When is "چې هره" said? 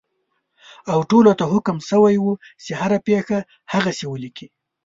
2.63-2.99